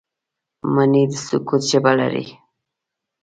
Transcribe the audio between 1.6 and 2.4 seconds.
ژبه لري